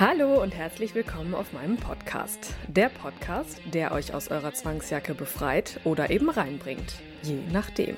[0.00, 2.54] Hallo und herzlich willkommen auf meinem Podcast.
[2.68, 6.94] Der Podcast, der euch aus eurer Zwangsjacke befreit oder eben reinbringt.
[7.22, 7.96] Je nachdem.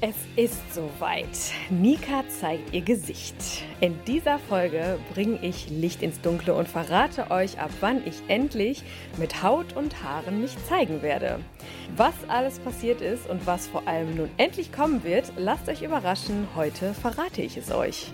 [0.00, 1.52] Es ist soweit.
[1.70, 3.36] Nika zeigt ihr Gesicht.
[3.80, 8.82] In dieser Folge bringe ich Licht ins Dunkle und verrate euch, ab wann ich endlich
[9.18, 11.38] mit Haut und Haaren mich zeigen werde.
[11.96, 16.48] Was alles passiert ist und was vor allem nun endlich kommen wird, lasst euch überraschen.
[16.56, 18.12] Heute verrate ich es euch.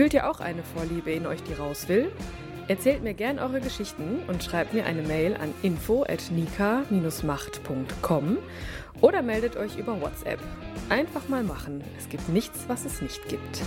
[0.00, 2.10] Fühlt ihr auch eine Vorliebe in euch, die raus will?
[2.68, 8.38] Erzählt mir gern eure Geschichten und schreibt mir eine Mail an info@nika-macht.com
[9.02, 10.38] oder meldet euch über WhatsApp.
[10.88, 11.84] Einfach mal machen.
[11.98, 13.60] Es gibt nichts, was es nicht gibt.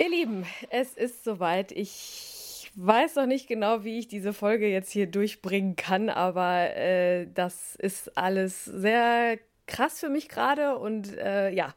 [0.00, 1.70] Ihr Lieben, es ist soweit.
[1.70, 7.28] Ich weiß noch nicht genau, wie ich diese Folge jetzt hier durchbringen kann, aber äh,
[7.32, 9.38] das ist alles sehr
[9.72, 11.74] krass für mich gerade und äh, ja.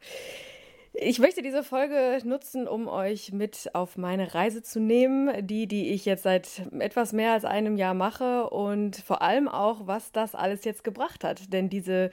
[0.98, 5.92] Ich möchte diese Folge nutzen, um euch mit auf meine Reise zu nehmen, die, die
[5.92, 10.34] ich jetzt seit etwas mehr als einem Jahr mache und vor allem auch, was das
[10.34, 11.52] alles jetzt gebracht hat.
[11.52, 12.10] Denn diese,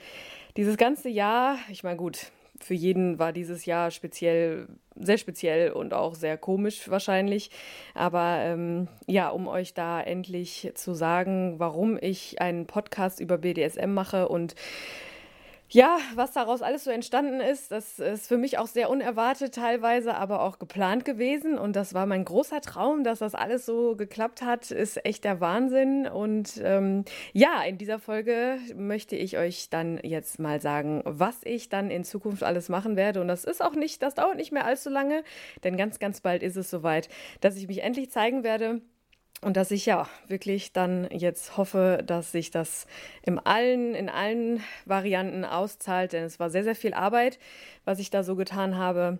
[0.58, 5.94] dieses ganze Jahr, ich meine, gut, für jeden war dieses Jahr speziell, sehr speziell und
[5.94, 7.50] auch sehr komisch wahrscheinlich.
[7.94, 13.92] Aber ähm, ja, um euch da endlich zu sagen, warum ich einen Podcast über BDSM
[13.92, 14.54] mache und
[15.68, 20.14] ja, was daraus alles so entstanden ist, das ist für mich auch sehr unerwartet teilweise,
[20.14, 21.58] aber auch geplant gewesen.
[21.58, 25.40] Und das war mein großer Traum, dass das alles so geklappt hat, ist echt der
[25.40, 26.06] Wahnsinn.
[26.06, 31.70] Und ähm, ja, in dieser Folge möchte ich euch dann jetzt mal sagen, was ich
[31.70, 33.20] dann in Zukunft alles machen werde.
[33.20, 35.24] Und das ist auch nicht, das dauert nicht mehr allzu lange,
[35.64, 37.08] denn ganz, ganz bald ist es soweit,
[37.40, 38.82] dass ich mich endlich zeigen werde.
[39.44, 42.86] Und dass ich ja wirklich dann jetzt hoffe, dass sich das
[43.20, 47.38] in allen, in allen Varianten auszahlt, denn es war sehr, sehr viel Arbeit,
[47.84, 49.18] was ich da so getan habe.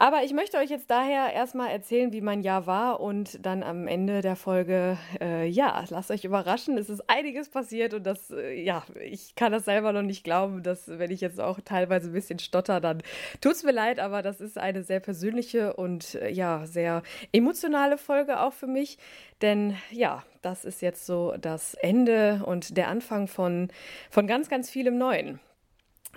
[0.00, 3.88] Aber ich möchte euch jetzt daher erstmal erzählen, wie mein Jahr war und dann am
[3.88, 6.78] Ende der Folge, äh, ja, lasst euch überraschen.
[6.78, 10.62] Es ist einiges passiert und das, äh, ja, ich kann das selber noch nicht glauben,
[10.62, 13.02] dass, wenn ich jetzt auch teilweise ein bisschen stotter, dann
[13.40, 17.02] tut es mir leid, aber das ist eine sehr persönliche und, äh, ja, sehr
[17.32, 18.98] emotionale Folge auch für mich.
[19.42, 23.68] Denn, ja, das ist jetzt so das Ende und der Anfang von,
[24.10, 25.40] von ganz, ganz vielem Neuen.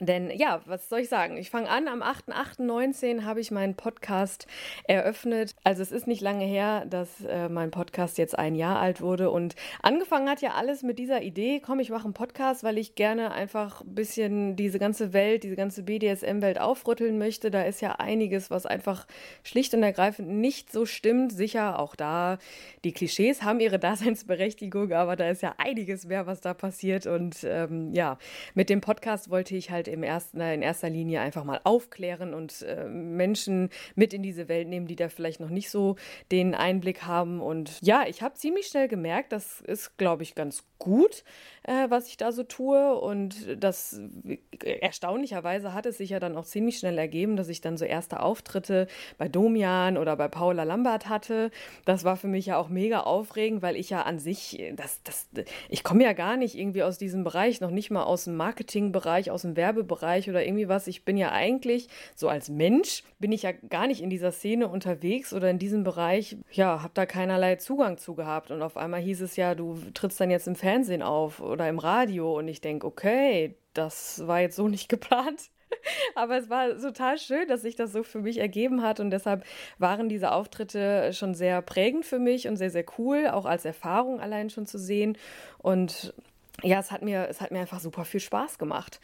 [0.01, 1.37] Denn ja, was soll ich sagen?
[1.37, 4.47] Ich fange an, am 8.8.19 habe ich meinen Podcast
[4.85, 5.53] eröffnet.
[5.63, 9.29] Also es ist nicht lange her, dass äh, mein Podcast jetzt ein Jahr alt wurde.
[9.29, 9.53] Und
[9.83, 13.31] angefangen hat ja alles mit dieser Idee, komm, ich mache einen Podcast, weil ich gerne
[13.31, 17.51] einfach ein bisschen diese ganze Welt, diese ganze BDSM-Welt aufrütteln möchte.
[17.51, 19.05] Da ist ja einiges, was einfach
[19.43, 21.31] schlicht und ergreifend nicht so stimmt.
[21.31, 22.39] Sicher, auch da,
[22.83, 27.05] die Klischees haben ihre Daseinsberechtigung, aber da ist ja einiges mehr, was da passiert.
[27.05, 28.17] Und ähm, ja,
[28.55, 32.61] mit dem Podcast wollte ich halt im ersten, in erster Linie einfach mal aufklären und
[32.63, 35.95] äh, Menschen mit in diese Welt nehmen, die da vielleicht noch nicht so
[36.31, 37.41] den Einblick haben.
[37.41, 41.23] Und ja, ich habe ziemlich schnell gemerkt, das ist, glaube ich, ganz gut,
[41.63, 42.95] äh, was ich da so tue.
[42.95, 44.01] Und das
[44.63, 48.19] erstaunlicherweise hat es sich ja dann auch ziemlich schnell ergeben, dass ich dann so erste
[48.19, 48.87] Auftritte
[49.17, 51.51] bei Domian oder bei Paula Lambert hatte.
[51.85, 55.27] Das war für mich ja auch mega aufregend, weil ich ja an sich, das, das,
[55.69, 59.31] ich komme ja gar nicht irgendwie aus diesem Bereich, noch nicht mal aus dem Marketingbereich,
[59.31, 60.87] aus dem Werbebereich oder irgendwie was.
[60.87, 64.67] Ich bin ja eigentlich so als Mensch, bin ich ja gar nicht in dieser Szene
[64.67, 68.51] unterwegs oder in diesem Bereich, ja, habe da keinerlei Zugang zu gehabt.
[68.51, 71.79] Und auf einmal hieß es ja, du trittst dann jetzt im Fernsehen auf oder im
[71.79, 75.49] Radio und ich denke, okay, das war jetzt so nicht geplant.
[76.15, 79.45] Aber es war total schön, dass sich das so für mich ergeben hat und deshalb
[79.77, 84.19] waren diese Auftritte schon sehr prägend für mich und sehr, sehr cool, auch als Erfahrung
[84.19, 85.17] allein schon zu sehen.
[85.59, 86.13] Und
[86.63, 88.99] ja, es hat mir, es hat mir einfach super viel Spaß gemacht.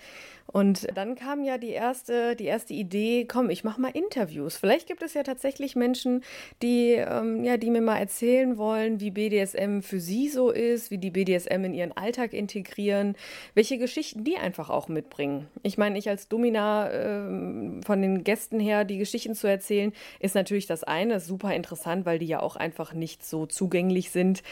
[0.51, 4.55] Und dann kam ja die erste, die erste Idee, komm, ich mache mal Interviews.
[4.55, 6.23] Vielleicht gibt es ja tatsächlich Menschen,
[6.61, 10.97] die, ähm, ja, die mir mal erzählen wollen, wie BDSM für sie so ist, wie
[10.97, 13.15] die BDSM in ihren Alltag integrieren,
[13.55, 15.47] welche Geschichten die einfach auch mitbringen.
[15.63, 20.35] Ich meine, ich als Domina äh, von den Gästen her, die Geschichten zu erzählen, ist
[20.35, 24.43] natürlich das eine, super interessant, weil die ja auch einfach nicht so zugänglich sind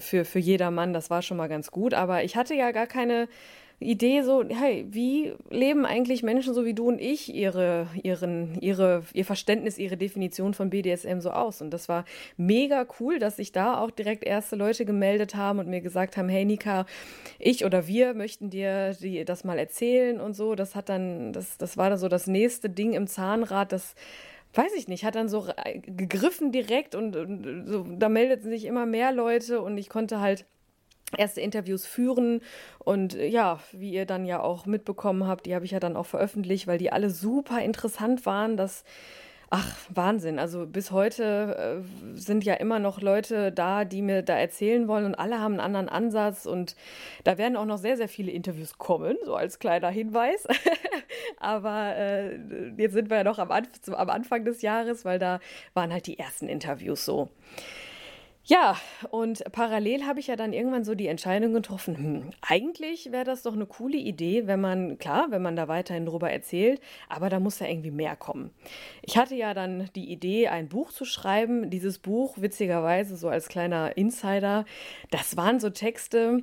[0.00, 0.92] für, für jedermann.
[0.92, 1.94] Das war schon mal ganz gut.
[1.94, 3.28] Aber ich hatte ja gar keine
[3.80, 9.04] Idee so, hey, wie leben eigentlich Menschen so wie du und ich ihre, ihren, ihre,
[9.12, 11.62] ihr Verständnis, ihre Definition von BDSM so aus?
[11.62, 12.04] Und das war
[12.36, 16.28] mega cool, dass sich da auch direkt erste Leute gemeldet haben und mir gesagt haben,
[16.28, 16.86] hey Nika,
[17.38, 20.56] ich oder wir möchten dir die, das mal erzählen und so.
[20.56, 23.94] Das hat dann, das, das war da so das nächste Ding im Zahnrad, das
[24.54, 25.46] weiß ich nicht, hat dann so
[25.86, 30.46] gegriffen direkt und, und so, da meldeten sich immer mehr Leute und ich konnte halt
[31.16, 32.40] erste Interviews führen.
[32.78, 35.96] Und äh, ja, wie ihr dann ja auch mitbekommen habt, die habe ich ja dann
[35.96, 38.56] auch veröffentlicht, weil die alle super interessant waren.
[38.56, 38.84] Das
[39.50, 40.38] Ach, Wahnsinn.
[40.38, 45.06] Also bis heute äh, sind ja immer noch Leute da, die mir da erzählen wollen
[45.06, 46.76] und alle haben einen anderen Ansatz und
[47.24, 50.46] da werden auch noch sehr, sehr viele Interviews kommen, so als kleiner Hinweis.
[51.38, 52.38] Aber äh,
[52.76, 55.40] jetzt sind wir ja noch am, Anf am Anfang des Jahres, weil da
[55.72, 57.30] waren halt die ersten Interviews so.
[58.50, 58.78] Ja,
[59.10, 63.42] und parallel habe ich ja dann irgendwann so die Entscheidung getroffen, hm, eigentlich wäre das
[63.42, 66.80] doch eine coole Idee, wenn man, klar, wenn man da weiterhin drüber erzählt,
[67.10, 68.50] aber da muss ja irgendwie mehr kommen.
[69.02, 71.68] Ich hatte ja dann die Idee, ein Buch zu schreiben.
[71.68, 74.64] Dieses Buch, witzigerweise, so als kleiner Insider,
[75.10, 76.42] das waren so Texte,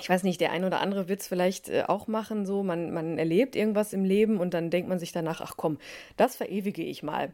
[0.00, 2.92] ich weiß nicht, der ein oder andere wird es vielleicht äh, auch machen, so man,
[2.92, 5.78] man erlebt irgendwas im Leben und dann denkt man sich danach, ach komm,
[6.18, 7.32] das verewige ich mal.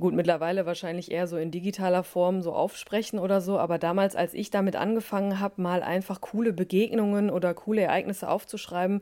[0.00, 4.32] Gut, mittlerweile wahrscheinlich eher so in digitaler Form so aufsprechen oder so, aber damals, als
[4.32, 9.00] ich damit angefangen habe, mal einfach coole Begegnungen oder coole Ereignisse aufzuschreiben,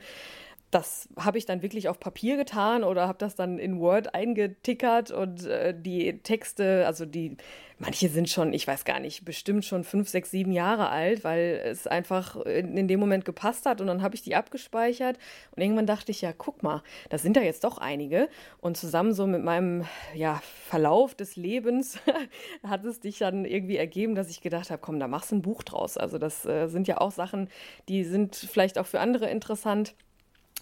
[0.77, 5.11] das habe ich dann wirklich auf Papier getan oder habe das dann in Word eingetickert
[5.11, 7.39] und äh, die Texte, also die,
[7.79, 11.63] manche sind schon, ich weiß gar nicht, bestimmt schon fünf, sechs, sieben Jahre alt, weil
[11.65, 15.17] es einfach in, in dem Moment gepasst hat und dann habe ich die abgespeichert
[15.55, 18.29] und irgendwann dachte ich, ja, guck mal, das sind da jetzt doch einige
[18.59, 21.99] und zusammen so mit meinem ja, Verlauf des Lebens
[22.63, 25.43] hat es dich dann irgendwie ergeben, dass ich gedacht habe, komm, da machst du ein
[25.43, 25.97] Buch draus.
[25.97, 27.49] Also das äh, sind ja auch Sachen,
[27.89, 29.95] die sind vielleicht auch für andere interessant.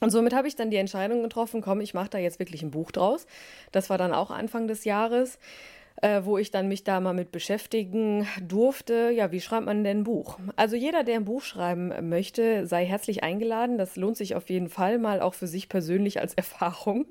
[0.00, 2.70] Und somit habe ich dann die Entscheidung getroffen, komm, ich mache da jetzt wirklich ein
[2.70, 3.26] Buch draus.
[3.72, 5.38] Das war dann auch Anfang des Jahres,
[6.02, 9.10] äh, wo ich dann mich da mal mit beschäftigen durfte.
[9.10, 10.38] Ja, wie schreibt man denn ein Buch?
[10.56, 13.78] Also jeder, der ein Buch schreiben möchte, sei herzlich eingeladen.
[13.78, 17.06] Das lohnt sich auf jeden Fall mal auch für sich persönlich als Erfahrung.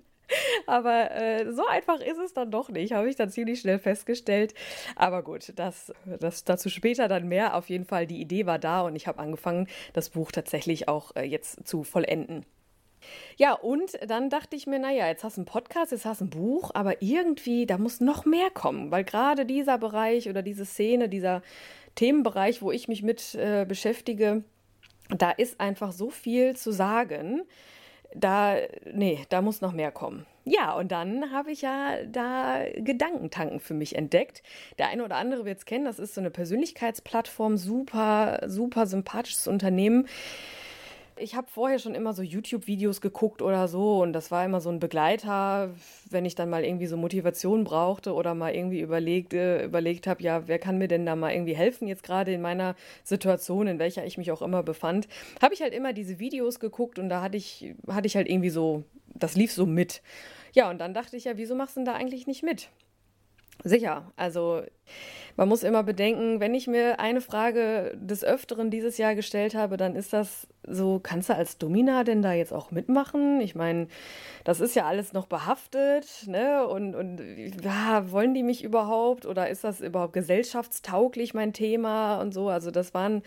[0.67, 4.53] Aber äh, so einfach ist es dann doch nicht, habe ich dann ziemlich schnell festgestellt.
[4.95, 7.55] Aber gut, das, das dazu später dann mehr.
[7.55, 11.15] Auf jeden Fall, die Idee war da und ich habe angefangen, das Buch tatsächlich auch
[11.15, 12.45] äh, jetzt zu vollenden.
[13.37, 16.25] Ja, und dann dachte ich mir, naja, jetzt hast du einen Podcast, jetzt hast du
[16.25, 20.65] ein Buch, aber irgendwie, da muss noch mehr kommen, weil gerade dieser Bereich oder diese
[20.65, 21.41] Szene, dieser
[21.95, 24.43] Themenbereich, wo ich mich mit äh, beschäftige,
[25.09, 27.43] da ist einfach so viel zu sagen.
[28.15, 28.57] Da,
[28.91, 30.25] nee, da muss noch mehr kommen.
[30.45, 34.43] Ja, und dann habe ich ja da Gedankentanken für mich entdeckt.
[34.77, 39.47] Der eine oder andere wird es kennen, das ist so eine Persönlichkeitsplattform, super, super sympathisches
[39.47, 40.07] Unternehmen
[41.17, 44.69] ich habe vorher schon immer so YouTube-Videos geguckt oder so und das war immer so
[44.69, 45.73] ein Begleiter,
[46.09, 50.23] wenn ich dann mal irgendwie so Motivation brauchte oder mal irgendwie überlegt, äh, überlegt habe,
[50.23, 53.79] ja, wer kann mir denn da mal irgendwie helfen, jetzt gerade in meiner Situation, in
[53.79, 55.07] welcher ich mich auch immer befand,
[55.41, 58.49] habe ich halt immer diese Videos geguckt und da hatte ich, hatte ich halt irgendwie
[58.49, 58.83] so,
[59.13, 60.01] das lief so mit.
[60.53, 62.69] Ja, und dann dachte ich ja, wieso machst du denn da eigentlich nicht mit?
[63.63, 64.61] Sicher, also
[65.35, 69.77] man muss immer bedenken, wenn ich mir eine Frage des Öfteren dieses Jahr gestellt habe,
[69.77, 73.41] dann ist das so, kannst du als Domina denn da jetzt auch mitmachen?
[73.41, 73.87] Ich meine,
[74.43, 76.67] das ist ja alles noch behaftet, ne?
[76.67, 77.21] Und, und
[77.63, 82.49] ja, wollen die mich überhaupt oder ist das überhaupt gesellschaftstauglich mein Thema und so?
[82.49, 83.23] Also das waren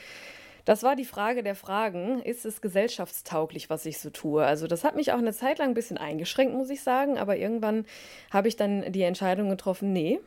[0.66, 2.20] das war die Frage der Fragen.
[2.20, 4.44] Ist es gesellschaftstauglich, was ich so tue?
[4.44, 7.16] Also das hat mich auch eine Zeit lang ein bisschen eingeschränkt, muss ich sagen.
[7.16, 7.87] Aber irgendwann
[8.32, 10.18] habe ich dann die Entscheidung getroffen, nee.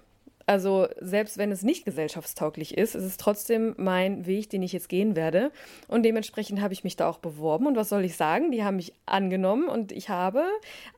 [0.45, 4.87] Also selbst wenn es nicht gesellschaftstauglich ist, ist es trotzdem mein Weg, den ich jetzt
[4.87, 5.51] gehen werde.
[5.89, 7.67] Und dementsprechend habe ich mich da auch beworben.
[7.67, 8.51] Und was soll ich sagen?
[8.51, 10.45] Die haben mich angenommen und ich habe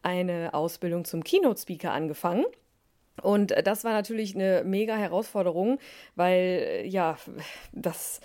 [0.04, 2.46] eine Ausbildung zum Keynote-Speaker angefangen.
[3.22, 5.80] Und das war natürlich eine mega Herausforderung,
[6.16, 7.18] weil ja,
[7.74, 8.22] das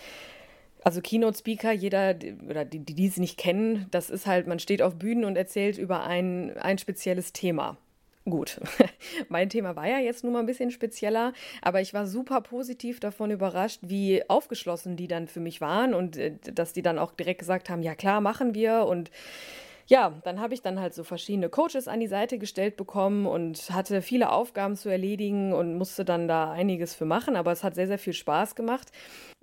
[0.86, 2.14] also Keynote Speaker, jeder
[2.48, 5.78] oder die, die es nicht kennen, das ist halt, man steht auf Bühnen und erzählt
[5.78, 7.76] über ein, ein spezielles Thema.
[8.24, 8.60] Gut,
[9.28, 13.00] mein Thema war ja jetzt nur mal ein bisschen spezieller, aber ich war super positiv
[13.00, 17.10] davon überrascht, wie aufgeschlossen die dann für mich waren und äh, dass die dann auch
[17.10, 19.10] direkt gesagt haben, ja klar, machen wir und
[19.88, 23.70] ja, dann habe ich dann halt so verschiedene Coaches an die Seite gestellt bekommen und
[23.70, 27.76] hatte viele Aufgaben zu erledigen und musste dann da einiges für machen, aber es hat
[27.76, 28.90] sehr, sehr viel Spaß gemacht.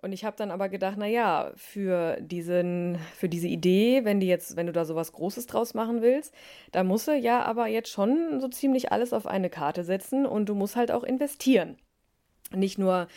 [0.01, 4.27] Und ich habe dann aber gedacht, na ja, für diesen, für diese Idee, wenn die
[4.27, 6.33] jetzt, wenn du da sowas Großes draus machen willst,
[6.73, 10.49] da musst du ja aber jetzt schon so ziemlich alles auf eine Karte setzen und
[10.49, 11.77] du musst halt auch investieren.
[12.51, 13.07] Nicht nur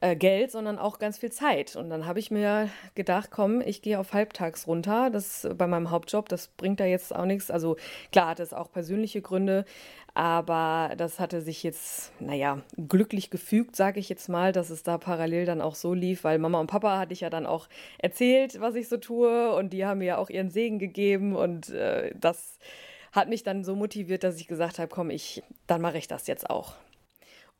[0.00, 1.76] äh, Geld, sondern auch ganz viel Zeit.
[1.76, 5.10] Und dann habe ich mir gedacht, komm, ich gehe auf halbtags runter.
[5.10, 7.50] Das bei meinem Hauptjob, das bringt da jetzt auch nichts.
[7.50, 7.76] Also
[8.12, 9.64] klar hat es auch persönliche Gründe,
[10.14, 14.98] aber das hatte sich jetzt, naja, glücklich gefügt, sage ich jetzt mal, dass es da
[14.98, 18.60] parallel dann auch so lief, weil Mama und Papa hatte ich ja dann auch erzählt,
[18.60, 22.12] was ich so tue und die haben mir ja auch ihren Segen gegeben und äh,
[22.18, 22.58] das
[23.12, 26.26] hat mich dann so motiviert, dass ich gesagt habe, komm, ich, dann mache ich das
[26.26, 26.74] jetzt auch.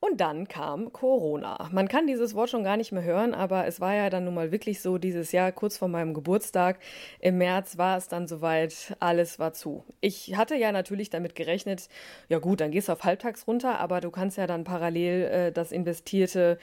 [0.01, 1.69] Und dann kam Corona.
[1.73, 4.35] Man kann dieses Wort schon gar nicht mehr hören, aber es war ja dann nun
[4.35, 6.79] mal wirklich so, dieses Jahr kurz vor meinem Geburtstag,
[7.19, 9.85] im März war es dann soweit, alles war zu.
[10.01, 11.89] Ich hatte ja natürlich damit gerechnet,
[12.29, 15.53] ja gut, dann gehst du auf halbtags runter, aber du kannst ja dann parallel äh,
[15.53, 16.59] das investierte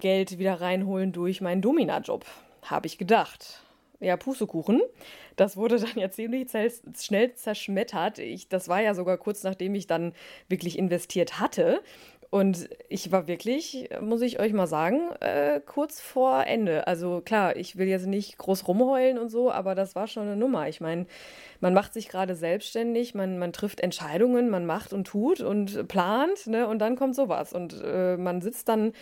[0.00, 2.24] Geld wieder reinholen durch meinen Domina-Job,
[2.62, 3.64] habe ich gedacht.
[4.00, 4.80] Ja, Pustekuchen.
[5.34, 6.48] Das wurde dann ja ziemlich
[6.96, 8.20] schnell zerschmettert.
[8.20, 10.12] Ich, das war ja sogar kurz nachdem ich dann
[10.48, 11.80] wirklich investiert hatte.
[12.30, 16.86] Und ich war wirklich, muss ich euch mal sagen, äh, kurz vor Ende.
[16.86, 20.36] Also klar, ich will jetzt nicht groß rumheulen und so, aber das war schon eine
[20.36, 20.68] Nummer.
[20.68, 21.06] Ich meine,
[21.60, 26.46] man macht sich gerade selbstständig, man, man trifft Entscheidungen, man macht und tut und plant,
[26.48, 26.68] ne?
[26.68, 27.54] Und dann kommt sowas.
[27.54, 28.92] Und äh, man sitzt dann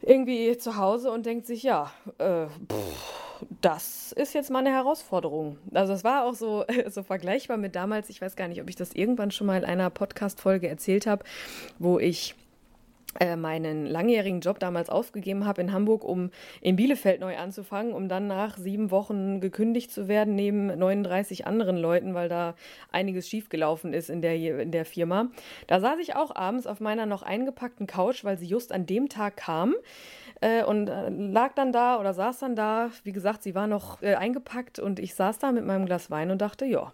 [0.00, 3.27] irgendwie zu Hause und denkt sich, ja, äh, pff
[3.60, 5.58] das ist jetzt mal eine Herausforderung.
[5.72, 8.76] Also es war auch so, so vergleichbar mit damals, ich weiß gar nicht, ob ich
[8.76, 11.24] das irgendwann schon mal in einer Podcast-Folge erzählt habe,
[11.78, 12.34] wo ich
[13.20, 16.30] äh, meinen langjährigen Job damals aufgegeben habe in Hamburg, um
[16.60, 21.76] in Bielefeld neu anzufangen, um dann nach sieben Wochen gekündigt zu werden neben 39 anderen
[21.76, 22.54] Leuten, weil da
[22.92, 25.28] einiges schiefgelaufen ist in der, in der Firma.
[25.66, 29.08] Da saß ich auch abends auf meiner noch eingepackten Couch, weil sie just an dem
[29.08, 29.74] Tag kam
[30.40, 32.90] äh, und äh, lag dann da oder saß dann da.
[33.04, 36.30] Wie gesagt, sie war noch äh, eingepackt und ich saß da mit meinem Glas Wein
[36.30, 36.92] und dachte, ja,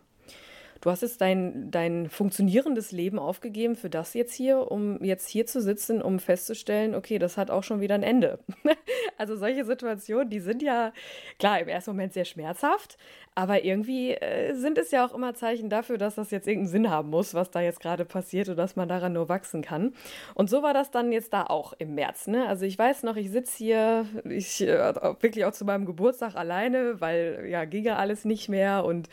[0.85, 5.47] du hast jetzt dein, dein funktionierendes Leben aufgegeben für das jetzt hier, um jetzt hier
[5.47, 8.39] zu sitzen, um festzustellen, okay, das hat auch schon wieder ein Ende.
[9.17, 10.93] also solche Situationen, die sind ja,
[11.39, 12.99] klar, im ersten Moment sehr schmerzhaft,
[13.35, 16.91] aber irgendwie äh, sind es ja auch immer Zeichen dafür, dass das jetzt irgendeinen Sinn
[16.91, 19.95] haben muss, was da jetzt gerade passiert und dass man daran nur wachsen kann.
[20.35, 22.27] Und so war das dann jetzt da auch im März.
[22.27, 22.47] Ne?
[22.47, 27.01] Also ich weiß noch, ich sitze hier, ich äh, wirklich auch zu meinem Geburtstag alleine,
[27.01, 29.09] weil ja ging ja alles nicht mehr und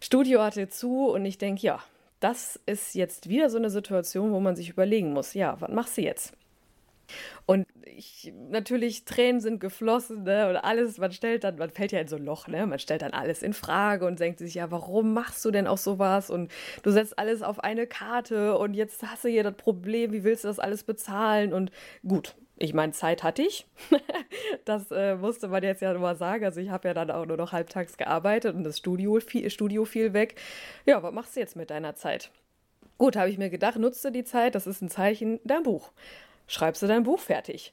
[0.00, 1.80] Studio hatte zu und ich denke, ja,
[2.20, 5.96] das ist jetzt wieder so eine Situation, wo man sich überlegen muss, ja, was machst
[5.96, 6.32] du jetzt?
[7.46, 10.48] Und ich, natürlich, Tränen sind geflossen, ne?
[10.50, 12.66] Und alles, man stellt dann, man fällt ja in so ein Loch, ne?
[12.66, 15.78] Man stellt dann alles in Frage und denkt sich, ja, warum machst du denn auch
[15.78, 16.30] sowas?
[16.30, 16.50] Und
[16.82, 20.44] du setzt alles auf eine Karte und jetzt hast du hier das Problem, wie willst
[20.44, 21.54] du das alles bezahlen?
[21.54, 21.70] Und
[22.06, 23.66] gut, ich meine, Zeit hatte ich.
[24.64, 26.44] das äh, musste man jetzt ja nur sagen.
[26.44, 29.84] Also ich habe ja dann auch nur noch halbtags gearbeitet und das Studio, viel, Studio
[29.84, 30.40] fiel weg.
[30.86, 32.30] Ja, was machst du jetzt mit deiner Zeit?
[32.98, 35.92] Gut, habe ich mir gedacht, nutze die Zeit, das ist ein Zeichen, dein Buch
[36.48, 37.72] schreibst du dein Buch fertig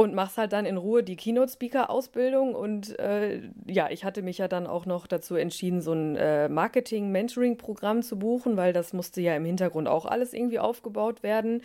[0.00, 2.54] und machst halt dann in Ruhe die Keynote-Speaker-Ausbildung.
[2.54, 6.48] Und äh, ja, ich hatte mich ja dann auch noch dazu entschieden, so ein äh,
[6.48, 11.62] Marketing-Mentoring-Programm zu buchen, weil das musste ja im Hintergrund auch alles irgendwie aufgebaut werden.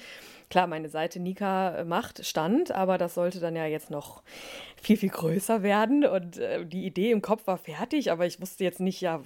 [0.49, 4.23] Klar, meine Seite Nika macht stand, aber das sollte dann ja jetzt noch
[4.81, 6.03] viel, viel größer werden.
[6.03, 9.21] Und äh, die Idee im Kopf war fertig, aber ich wusste jetzt nicht, ja,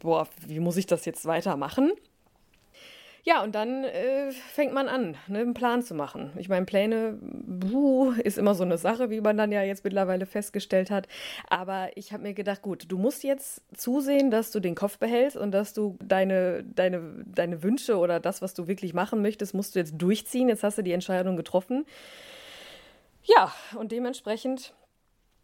[0.00, 1.92] boah, wie muss ich das jetzt weitermachen?
[3.28, 6.32] Ja, und dann äh, fängt man an, ne, einen Plan zu machen.
[6.38, 10.24] Ich meine, Pläne buh, ist immer so eine Sache, wie man dann ja jetzt mittlerweile
[10.24, 11.08] festgestellt hat.
[11.46, 15.36] Aber ich habe mir gedacht, gut, du musst jetzt zusehen, dass du den Kopf behältst
[15.36, 19.74] und dass du deine, deine, deine Wünsche oder das, was du wirklich machen möchtest, musst
[19.74, 20.48] du jetzt durchziehen.
[20.48, 21.84] Jetzt hast du die Entscheidung getroffen.
[23.24, 24.72] Ja, und dementsprechend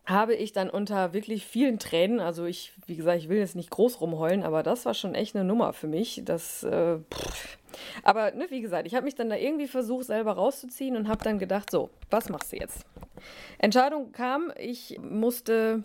[0.06, 3.70] habe ich dann unter wirklich vielen Tränen, also ich, wie gesagt, ich will jetzt nicht
[3.70, 6.22] groß rumheulen, aber das war schon echt eine Nummer für mich.
[6.24, 6.98] Das, äh,
[8.02, 11.24] aber ne, wie gesagt, ich habe mich dann da irgendwie versucht, selber rauszuziehen und habe
[11.24, 12.84] dann gedacht, so, was machst du jetzt?
[13.58, 15.84] Entscheidung kam, ich musste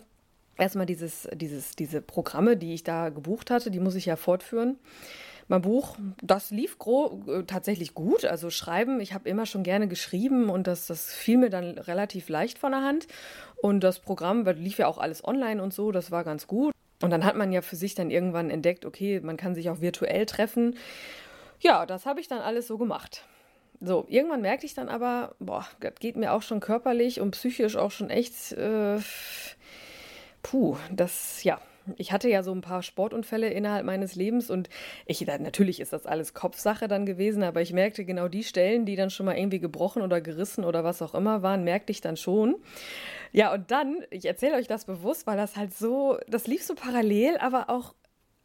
[0.56, 4.78] erstmal dieses, dieses, diese Programme, die ich da gebucht hatte, die muss ich ja fortführen.
[5.50, 6.76] Mein Buch, das lief
[7.26, 8.24] äh, tatsächlich gut.
[8.24, 12.28] Also schreiben, ich habe immer schon gerne geschrieben und das, das fiel mir dann relativ
[12.28, 13.08] leicht von der Hand.
[13.56, 16.72] Und das Programm lief ja auch alles online und so, das war ganz gut.
[17.02, 19.80] Und dann hat man ja für sich dann irgendwann entdeckt, okay, man kann sich auch
[19.80, 20.76] virtuell treffen.
[21.60, 23.24] Ja, das habe ich dann alles so gemacht.
[23.80, 27.76] So, irgendwann merkte ich dann aber, boah, das geht mir auch schon körperlich und psychisch
[27.76, 28.98] auch schon echt, äh,
[30.42, 31.60] puh, das, ja,
[31.96, 34.68] ich hatte ja so ein paar Sportunfälle innerhalb meines Lebens und
[35.06, 38.96] ich, natürlich ist das alles Kopfsache dann gewesen, aber ich merkte genau die Stellen, die
[38.96, 42.18] dann schon mal irgendwie gebrochen oder gerissen oder was auch immer waren, merkte ich dann
[42.18, 42.56] schon.
[43.32, 46.74] Ja, und dann, ich erzähle euch das bewusst, weil das halt so, das lief so
[46.74, 47.94] parallel, aber auch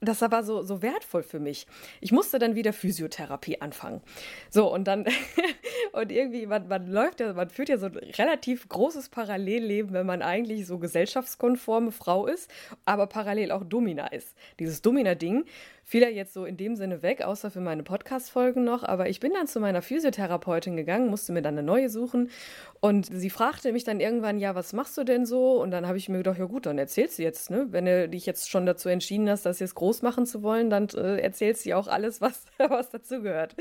[0.06, 1.68] das war so, so wertvoll für mich.
[2.02, 4.02] Ich musste dann wieder Physiotherapie anfangen.
[4.50, 5.06] So, und dann,
[5.92, 10.06] und irgendwie, man, man läuft ja, man führt ja so ein relativ großes Parallelleben, wenn
[10.06, 12.50] man eigentlich so gesellschaftskonforme Frau ist,
[12.86, 14.36] aber parallel auch Domina ist.
[14.60, 15.46] Dieses Domina-Ding
[15.86, 18.84] fiel ja jetzt so in dem Sinne weg, außer für meine Podcast-Folgen noch.
[18.84, 22.32] Aber ich bin dann zu meiner Physiotherapeutin gegangen, musste mir dann eine neue suchen.
[22.80, 25.62] Und sie fragte mich dann irgendwann, ja, was machst du denn so?
[25.62, 27.68] Und dann habe ich mir gedacht, ja gut, dann erzählst du jetzt, ne?
[27.70, 30.90] Wenn du dich jetzt schon dazu entschieden hast, das jetzt groß machen zu wollen, dann
[30.90, 33.56] äh, erzählst du auch alles, was, was dazu gehört.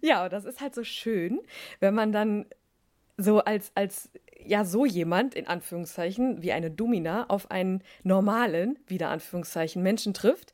[0.00, 1.40] Ja, und das ist halt so schön,
[1.80, 2.46] wenn man dann
[3.16, 4.10] so als, als
[4.46, 10.52] ja so jemand, in Anführungszeichen, wie eine Domina auf einen normalen, wieder Anführungszeichen, Menschen trifft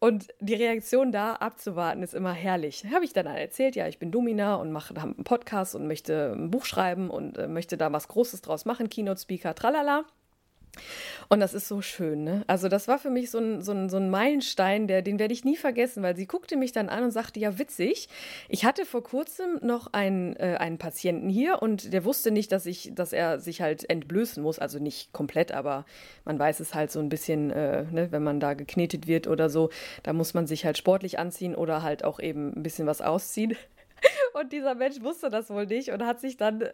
[0.00, 2.84] und die Reaktion da abzuwarten ist immer herrlich.
[2.92, 6.50] Habe ich dann erzählt, ja, ich bin Domina und mache einen Podcast und möchte ein
[6.50, 10.04] Buch schreiben und äh, möchte da was Großes draus machen, Keynote Speaker, tralala.
[11.28, 12.44] Und das ist so schön, ne?
[12.46, 15.34] Also, das war für mich so ein, so ein, so ein Meilenstein, der, den werde
[15.34, 18.08] ich nie vergessen, weil sie guckte mich dann an und sagte: Ja, witzig.
[18.48, 22.66] Ich hatte vor kurzem noch einen, äh, einen Patienten hier und der wusste nicht, dass
[22.66, 24.58] ich, dass er sich halt entblößen muss.
[24.58, 25.84] Also nicht komplett, aber
[26.24, 29.50] man weiß es halt so ein bisschen, äh, ne, wenn man da geknetet wird oder
[29.50, 29.70] so,
[30.02, 33.56] da muss man sich halt sportlich anziehen oder halt auch eben ein bisschen was ausziehen.
[34.34, 36.64] Und dieser Mensch wusste das wohl nicht und hat sich dann,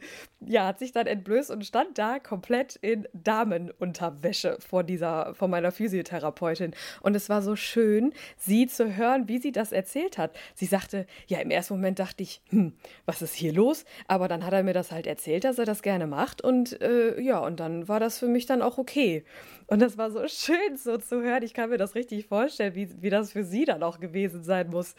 [0.40, 5.73] ja, hat sich dann entblößt und stand da komplett in Damenunterwäsche vor dieser, vor meiner
[5.73, 6.75] Physiotherapeutin.
[7.00, 10.37] Und es war so schön, sie zu hören, wie sie das erzählt hat.
[10.54, 12.75] Sie sagte, ja, im ersten Moment dachte ich, hm,
[13.06, 13.84] was ist hier los?
[14.08, 16.42] Aber dann hat er mir das halt erzählt, dass er das gerne macht.
[16.42, 19.25] Und äh, ja, und dann war das für mich dann auch okay.
[19.66, 21.42] Und das war so schön so zu hören.
[21.42, 24.68] Ich kann mir das richtig vorstellen, wie, wie das für sie dann auch gewesen sein
[24.70, 24.94] muss.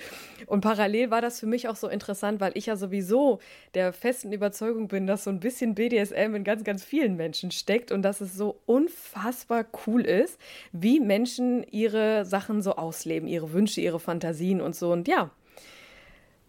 [0.47, 3.39] Und parallel war das für mich auch so interessant, weil ich ja sowieso
[3.73, 7.91] der festen Überzeugung bin, dass so ein bisschen BDSM in ganz, ganz vielen Menschen steckt
[7.91, 10.39] und dass es so unfassbar cool ist,
[10.71, 14.91] wie Menschen ihre Sachen so ausleben, ihre Wünsche, ihre Fantasien und so.
[14.91, 15.31] Und ja,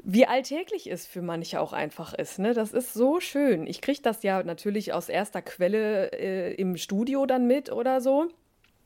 [0.08, 2.38] wie alltäglich es für manche auch einfach ist.
[2.38, 2.54] Ne?
[2.54, 3.66] Das ist so schön.
[3.66, 8.28] Ich kriege das ja natürlich aus erster Quelle äh, im Studio dann mit oder so.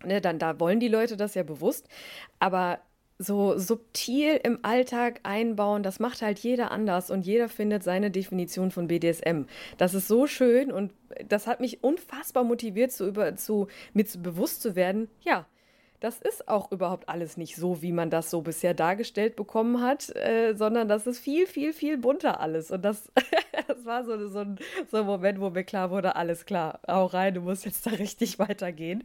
[0.03, 1.87] Ne, dann da wollen die Leute das ja bewusst.
[2.39, 2.81] Aber
[3.21, 8.71] so subtil im Alltag einbauen, das macht halt jeder anders und jeder findet seine Definition
[8.71, 9.43] von BDSM.
[9.77, 10.93] Das ist so schön und
[11.29, 15.47] das hat mich unfassbar motiviert, zu, über, zu, mir zu bewusst zu werden, ja,
[16.01, 20.09] das ist auch überhaupt alles nicht so, wie man das so bisher dargestellt bekommen hat,
[20.17, 22.71] äh, sondern das ist viel, viel, viel bunter alles.
[22.71, 23.13] Und das,
[23.69, 24.59] das war so, so, ein,
[24.91, 27.91] so ein Moment, wo mir klar wurde, alles klar, auch rein, du musst jetzt da
[27.91, 29.05] richtig weitergehen.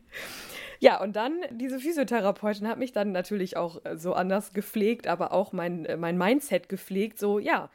[0.80, 5.32] Ja, und dann diese Physiotherapeutin hat mich dann natürlich auch äh, so anders gepflegt, aber
[5.32, 7.70] auch mein, äh, mein Mindset gepflegt, so ja,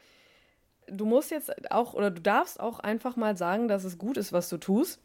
[0.87, 4.33] du musst jetzt auch oder du darfst auch einfach mal sagen, dass es gut ist,
[4.33, 4.99] was du tust.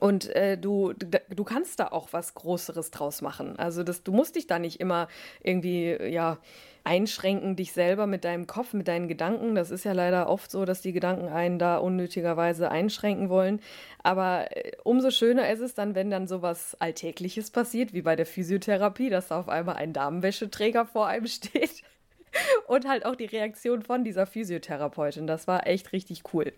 [0.00, 3.58] Und äh, du, du kannst da auch was Größeres draus machen.
[3.58, 5.06] Also das, du musst dich da nicht immer
[5.42, 6.38] irgendwie, ja,
[6.84, 9.54] einschränken, dich selber mit deinem Kopf, mit deinen Gedanken.
[9.54, 13.60] Das ist ja leider oft so, dass die Gedanken einen da unnötigerweise einschränken wollen.
[14.02, 18.26] Aber äh, umso schöner ist es dann, wenn dann sowas Alltägliches passiert, wie bei der
[18.26, 21.82] Physiotherapie, dass da auf einmal ein Damenwäscheträger vor einem steht.
[22.66, 25.26] Und halt auch die Reaktion von dieser Physiotherapeutin.
[25.26, 26.52] Das war echt richtig cool.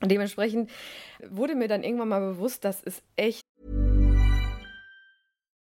[0.00, 0.70] Und dementsprechend
[1.28, 3.42] wurde mir dann irgendwann mal bewusst, dass es echt.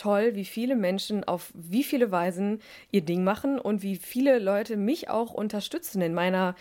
[0.00, 4.78] Toll, wie viele Menschen auf wie viele Weisen ihr Ding machen und wie viele Leute
[4.78, 6.54] mich auch unterstützen in meiner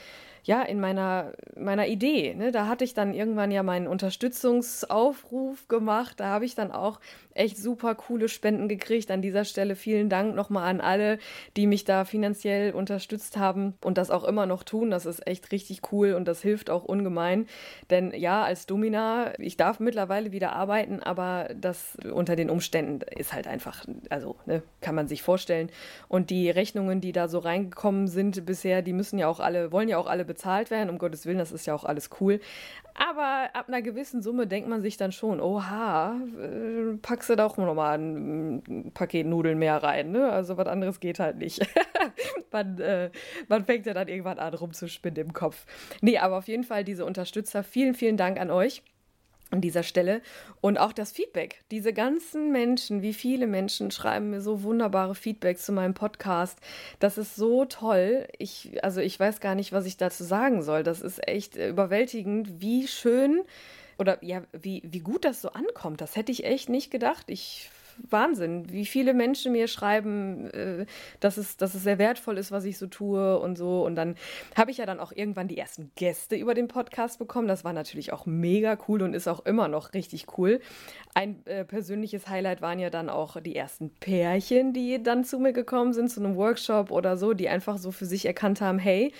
[0.43, 2.33] ja, in meiner, meiner Idee.
[2.35, 2.51] Ne?
[2.51, 6.19] Da hatte ich dann irgendwann ja meinen Unterstützungsaufruf gemacht.
[6.19, 6.99] Da habe ich dann auch
[7.33, 9.09] echt super coole Spenden gekriegt.
[9.11, 11.19] An dieser Stelle vielen Dank nochmal an alle,
[11.55, 14.91] die mich da finanziell unterstützt haben und das auch immer noch tun.
[14.91, 17.47] Das ist echt richtig cool und das hilft auch ungemein.
[17.89, 23.33] Denn ja, als Domina, ich darf mittlerweile wieder arbeiten, aber das unter den Umständen ist
[23.33, 25.69] halt einfach, also ne, kann man sich vorstellen.
[26.07, 29.87] Und die Rechnungen, die da so reingekommen sind bisher, die müssen ja auch alle, wollen
[29.87, 32.39] ja auch alle bezahlt werden, um Gottes Willen, das ist ja auch alles cool.
[32.93, 37.45] Aber ab einer gewissen Summe denkt man sich dann schon, oha, äh, packst du da
[37.45, 40.31] auch nochmal ein Paket Nudeln mehr rein, ne?
[40.31, 41.65] Also was anderes geht halt nicht.
[42.51, 43.09] man, äh,
[43.47, 45.65] man fängt ja dann irgendwann an rumzuspinnen im Kopf.
[46.01, 48.83] Nee, aber auf jeden Fall diese Unterstützer, vielen, vielen Dank an euch
[49.51, 50.21] an dieser Stelle.
[50.61, 51.61] Und auch das Feedback.
[51.71, 56.59] Diese ganzen Menschen, wie viele Menschen schreiben mir so wunderbare Feedbacks zu meinem Podcast.
[56.99, 58.27] Das ist so toll.
[58.37, 60.83] Ich, also ich weiß gar nicht, was ich dazu sagen soll.
[60.83, 63.41] Das ist echt überwältigend, wie schön
[63.97, 66.01] oder ja, wie, wie gut das so ankommt.
[66.01, 67.25] Das hätte ich echt nicht gedacht.
[67.27, 67.69] Ich
[68.09, 70.85] Wahnsinn, wie viele Menschen mir schreiben, äh,
[71.19, 73.85] dass, es, dass es sehr wertvoll ist, was ich so tue und so.
[73.85, 74.15] Und dann
[74.55, 77.47] habe ich ja dann auch irgendwann die ersten Gäste über den Podcast bekommen.
[77.47, 80.59] Das war natürlich auch mega cool und ist auch immer noch richtig cool.
[81.13, 85.53] Ein äh, persönliches Highlight waren ja dann auch die ersten Pärchen, die dann zu mir
[85.53, 89.11] gekommen sind, zu einem Workshop oder so, die einfach so für sich erkannt haben, hey,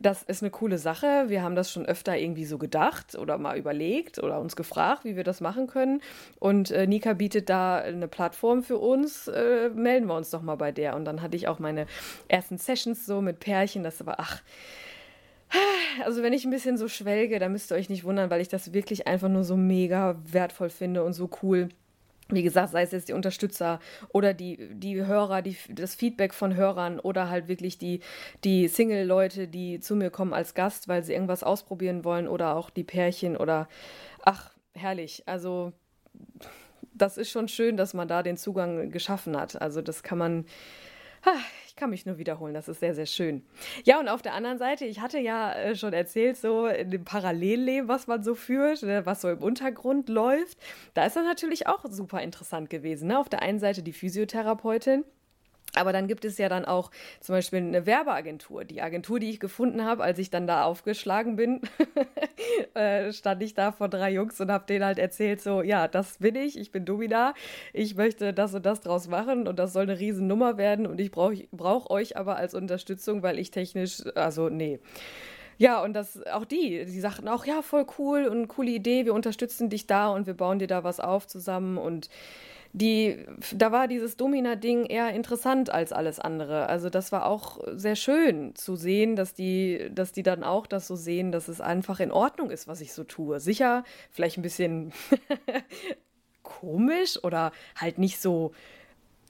[0.00, 1.24] das ist eine coole Sache.
[1.26, 5.16] Wir haben das schon öfter irgendwie so gedacht oder mal überlegt oder uns gefragt, wie
[5.16, 6.00] wir das machen können.
[6.38, 9.28] Und äh, Nika bietet da eine Plattform für uns.
[9.28, 10.96] Äh, melden wir uns doch mal bei der.
[10.96, 11.86] Und dann hatte ich auch meine
[12.28, 13.82] ersten Sessions so mit Pärchen.
[13.82, 14.42] Das war, ach,
[16.04, 18.48] also wenn ich ein bisschen so schwelge, dann müsst ihr euch nicht wundern, weil ich
[18.48, 21.68] das wirklich einfach nur so mega wertvoll finde und so cool
[22.30, 26.54] wie gesagt, sei es jetzt die Unterstützer oder die, die Hörer, die, das Feedback von
[26.54, 28.00] Hörern oder halt wirklich die,
[28.44, 32.68] die Single-Leute, die zu mir kommen als Gast, weil sie irgendwas ausprobieren wollen oder auch
[32.70, 33.68] die Pärchen oder
[34.22, 35.22] ach, herrlich.
[35.26, 35.72] Also
[36.98, 39.60] das ist schon schön, dass man da den Zugang geschaffen hat.
[39.60, 40.44] Also das kann man,
[41.66, 43.44] ich kann mich nur wiederholen, das ist sehr, sehr schön.
[43.84, 47.04] Ja, und auf der anderen Seite, ich hatte ja äh, schon erzählt, so in dem
[47.04, 50.58] Parallelleben, was man so führt, ne, was so im Untergrund läuft,
[50.94, 53.08] da ist das natürlich auch super interessant gewesen.
[53.08, 53.18] Ne?
[53.18, 55.04] Auf der einen Seite die Physiotherapeutin,
[55.74, 58.64] aber dann gibt es ja dann auch zum Beispiel eine Werbeagentur.
[58.64, 61.60] Die Agentur, die ich gefunden habe, als ich dann da aufgeschlagen bin,
[62.74, 66.18] äh, stand ich da vor drei Jungs und habe denen halt erzählt, so, ja, das
[66.18, 67.34] bin ich, ich bin Domina,
[67.72, 71.10] ich möchte das und das draus machen und das soll eine Riesennummer werden und ich
[71.10, 74.80] brauche brauch euch aber als Unterstützung, weil ich technisch, also nee.
[75.58, 79.12] Ja, und das auch die, die sagten auch, ja, voll cool und coole Idee, wir
[79.12, 82.08] unterstützen dich da und wir bauen dir da was auf zusammen und
[82.72, 86.68] die, da war dieses Domina-Ding eher interessant als alles andere.
[86.68, 90.86] Also das war auch sehr schön zu sehen, dass die, dass die dann auch das
[90.86, 93.40] so sehen, dass es einfach in Ordnung ist, was ich so tue.
[93.40, 94.92] Sicher, vielleicht ein bisschen
[96.42, 98.52] komisch oder halt nicht so,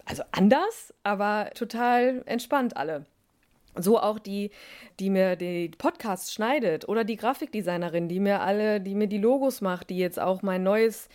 [0.04, 3.06] also anders, aber total entspannt alle.
[3.76, 4.50] So auch die,
[4.98, 9.60] die mir die Podcasts schneidet oder die Grafikdesignerin, die mir alle, die mir die Logos
[9.60, 11.08] macht, die jetzt auch mein neues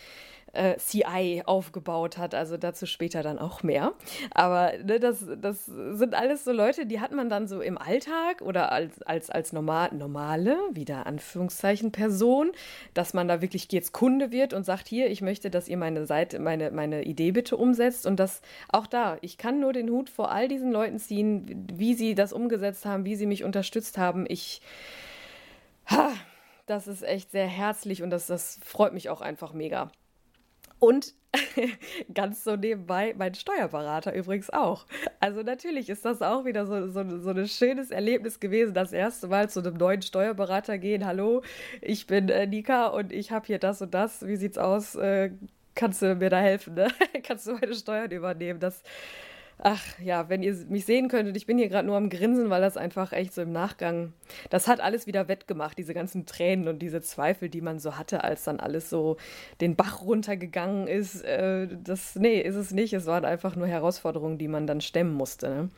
[0.53, 2.33] äh, CI aufgebaut hat.
[2.35, 3.93] Also dazu später dann auch mehr.
[4.31, 8.41] Aber ne, das, das sind alles so Leute, die hat man dann so im Alltag
[8.41, 12.51] oder als, als, als normal, normale, wieder Anführungszeichen, Person,
[12.93, 16.05] dass man da wirklich jetzt Kunde wird und sagt, hier, ich möchte, dass ihr meine
[16.05, 18.05] Seite, meine, meine Idee bitte umsetzt.
[18.05, 21.95] Und das auch da, ich kann nur den Hut vor all diesen Leuten ziehen, wie
[21.95, 24.25] sie das umgesetzt haben, wie sie mich unterstützt haben.
[24.27, 24.61] Ich.
[25.89, 26.13] Ha,
[26.65, 29.91] das ist echt sehr herzlich und das, das freut mich auch einfach mega.
[30.83, 31.13] Und
[32.13, 34.85] ganz so nebenbei mein Steuerberater übrigens auch.
[35.21, 39.27] Also natürlich ist das auch wieder so, so, so ein schönes Erlebnis gewesen, das erste
[39.29, 41.05] Mal zu einem neuen Steuerberater gehen.
[41.05, 41.41] Hallo,
[41.79, 44.27] ich bin äh, Nika und ich habe hier das und das.
[44.27, 44.95] Wie sieht's aus?
[44.95, 45.31] Äh,
[45.73, 46.73] kannst du mir da helfen?
[46.73, 46.89] Ne?
[47.23, 48.59] kannst du meine Steuern übernehmen?
[48.59, 48.83] Das
[49.65, 52.59] Ach ja, wenn ihr mich sehen könntet, ich bin hier gerade nur am Grinsen, weil
[52.59, 54.11] das einfach echt so im Nachgang,
[54.49, 58.25] das hat alles wieder wettgemacht, diese ganzen Tränen und diese Zweifel, die man so hatte,
[58.25, 59.15] als dann alles so
[59.61, 61.23] den Bach runtergegangen ist.
[61.23, 62.91] Äh, das, nee, ist es nicht.
[62.91, 65.47] Es waren einfach nur Herausforderungen, die man dann stemmen musste.
[65.47, 65.69] Ne?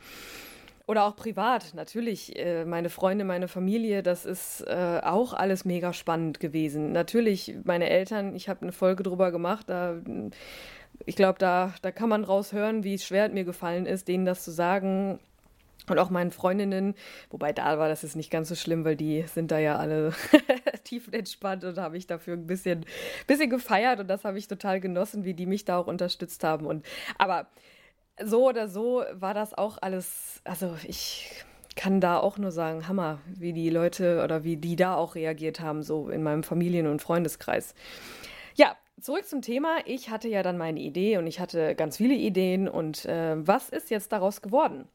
[0.88, 2.36] Oder auch privat, natürlich.
[2.36, 6.90] Äh, meine Freunde, meine Familie, das ist äh, auch alles mega spannend gewesen.
[6.90, 9.96] Natürlich, meine Eltern, ich habe eine Folge drüber gemacht, da
[11.04, 14.44] ich glaube, da, da kann man raushören, wie schwer es mir gefallen ist, denen das
[14.44, 15.20] zu sagen.
[15.88, 16.94] Und auch meinen Freundinnen,
[17.30, 20.12] wobei da war das jetzt nicht ganz so schlimm, weil die sind da ja alle
[20.84, 22.84] tiefenentspannt und habe ich dafür ein bisschen,
[23.28, 26.66] bisschen gefeiert und das habe ich total genossen, wie die mich da auch unterstützt haben.
[26.66, 26.84] Und
[27.18, 27.46] aber
[28.20, 31.44] so oder so war das auch alles, also ich
[31.76, 35.60] kann da auch nur sagen, Hammer, wie die Leute oder wie die da auch reagiert
[35.60, 37.74] haben, so in meinem Familien- und Freundeskreis.
[38.54, 39.78] Ja, zurück zum Thema.
[39.84, 42.68] Ich hatte ja dann meine Idee und ich hatte ganz viele Ideen.
[42.68, 44.86] Und äh, was ist jetzt daraus geworden?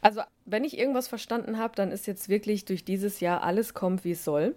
[0.00, 4.04] Also, wenn ich irgendwas verstanden habe, dann ist jetzt wirklich durch dieses Jahr alles kommt,
[4.04, 4.56] wie es soll.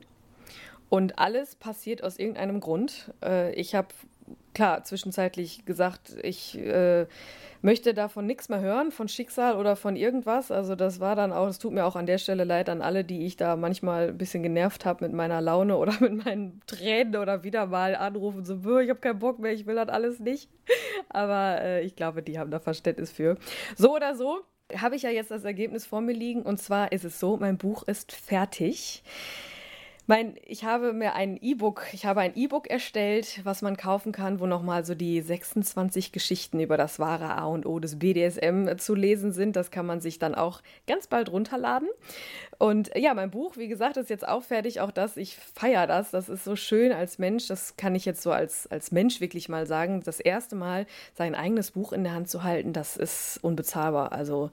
[0.89, 3.13] Und alles passiert aus irgendeinem Grund.
[3.23, 3.89] Äh, ich habe
[4.55, 7.05] klar zwischenzeitlich gesagt, ich äh,
[7.61, 10.51] möchte davon nichts mehr hören, von Schicksal oder von irgendwas.
[10.51, 13.03] Also das war dann auch, es tut mir auch an der Stelle leid an alle,
[13.03, 17.15] die ich da manchmal ein bisschen genervt habe mit meiner Laune oder mit meinen Tränen
[17.17, 20.49] oder wieder mal anrufen, so, ich habe keinen Bock mehr, ich will das alles nicht.
[21.09, 23.37] Aber äh, ich glaube, die haben da Verständnis für.
[23.75, 24.41] So oder so
[24.75, 27.57] habe ich ja jetzt das Ergebnis vor mir liegen und zwar ist es so, mein
[27.57, 29.03] Buch ist fertig.
[30.07, 34.39] Mein, ich habe mir ein E-Book, ich habe ein E-Book erstellt, was man kaufen kann,
[34.39, 38.93] wo nochmal so die 26 Geschichten über das wahre A und O des BDSM zu
[38.93, 39.55] lesen sind.
[39.55, 41.89] Das kann man sich dann auch ganz bald runterladen.
[42.59, 44.79] Und ja, mein Buch, wie gesagt, ist jetzt auch fertig.
[44.79, 46.11] Auch das, ich feiere das.
[46.11, 47.47] Das ist so schön als Mensch.
[47.47, 50.03] Das kann ich jetzt so als, als Mensch wirklich mal sagen.
[50.05, 54.11] Das erste Mal sein eigenes Buch in der Hand zu halten, das ist unbezahlbar.
[54.11, 54.51] Also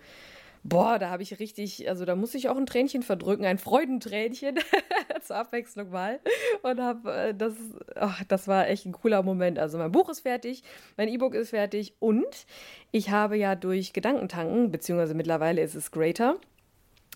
[0.65, 4.61] Boah, da habe ich richtig, also da muss ich auch ein Tränchen verdrücken, ein Freudentränchen
[5.23, 6.21] zur Abwechslung mal.
[6.63, 7.55] Und habe äh, das,
[7.97, 9.59] ach, das war echt ein cooler Moment.
[9.59, 10.63] Also mein Buch ist fertig,
[10.97, 12.47] mein E-Book ist fertig und
[12.93, 16.37] ich habe ja durch Gedankentanken, beziehungsweise mittlerweile ist es Greater,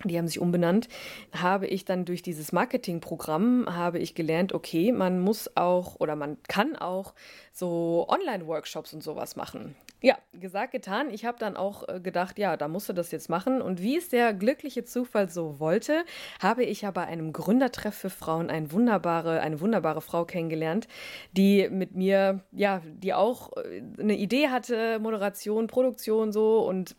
[0.05, 0.89] die haben sich umbenannt,
[1.33, 6.37] habe ich dann durch dieses Marketingprogramm habe ich gelernt, okay, man muss auch oder man
[6.49, 7.15] kann auch
[7.53, 9.77] so Online-Workshops und sowas machen.
[10.03, 11.09] Ja, gesagt, getan.
[11.11, 13.63] Ich habe dann auch äh, gedacht, ja, da musst du das jetzt machen.
[13.63, 16.05] Und wie es der glückliche Zufall so wollte,
[16.41, 20.87] habe ich ja bei einem Gründertreff für Frauen eine wunderbare, eine wunderbare Frau kennengelernt,
[21.33, 26.95] die mit mir, ja, die auch äh, eine Idee hatte, Moderation, Produktion so und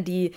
[0.00, 0.32] die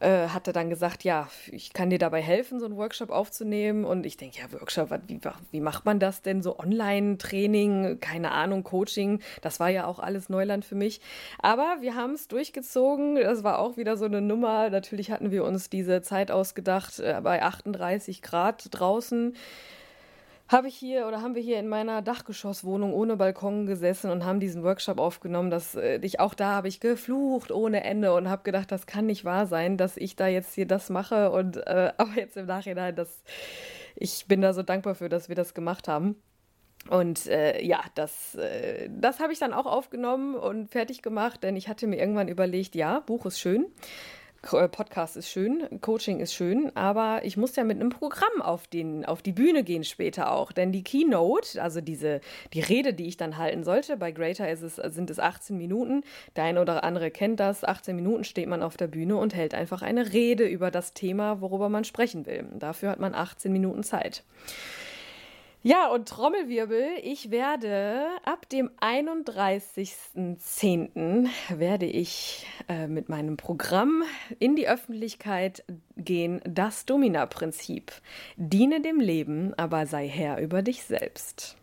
[0.00, 3.84] äh, hatte dann gesagt, ja, ich kann dir dabei helfen, so einen Workshop aufzunehmen.
[3.84, 6.42] Und ich denke, ja, Workshop, wie, wie macht man das denn?
[6.42, 11.00] So Online-Training, keine Ahnung, Coaching, das war ja auch alles Neuland für mich.
[11.38, 13.16] Aber wir haben es durchgezogen.
[13.16, 14.70] Das war auch wieder so eine Nummer.
[14.70, 19.34] Natürlich hatten wir uns diese Zeit ausgedacht äh, bei 38 Grad draußen
[20.48, 24.38] habe ich hier oder haben wir hier in meiner Dachgeschosswohnung ohne Balkon gesessen und haben
[24.38, 25.50] diesen Workshop aufgenommen.
[25.50, 29.06] Dass äh, ich auch da habe ich geflucht ohne Ende und habe gedacht, das kann
[29.06, 32.46] nicht wahr sein, dass ich da jetzt hier das mache und äh, aber jetzt im
[32.46, 33.22] Nachhinein, dass
[33.96, 36.16] ich bin da so dankbar für, dass wir das gemacht haben.
[36.88, 41.56] Und äh, ja, das, äh, das habe ich dann auch aufgenommen und fertig gemacht, denn
[41.56, 43.66] ich hatte mir irgendwann überlegt, ja, Buch ist schön,
[44.46, 49.04] Podcast ist schön, Coaching ist schön, aber ich muss ja mit einem Programm auf, den,
[49.04, 50.52] auf die Bühne gehen später auch.
[50.52, 52.20] Denn die Keynote, also diese,
[52.52, 56.04] die Rede, die ich dann halten sollte, bei Greater ist es, sind es 18 Minuten.
[56.36, 57.64] Der eine oder andere kennt das.
[57.64, 61.40] 18 Minuten steht man auf der Bühne und hält einfach eine Rede über das Thema,
[61.40, 62.46] worüber man sprechen will.
[62.58, 64.22] Dafür hat man 18 Minuten Zeit.
[65.68, 71.28] Ja, und Trommelwirbel, ich werde ab dem 31.10.
[71.48, 74.04] werde ich äh, mit meinem Programm
[74.38, 75.64] in die Öffentlichkeit
[75.96, 77.90] gehen, das Domina-Prinzip.
[78.36, 81.56] Diene dem Leben, aber sei Herr über dich selbst.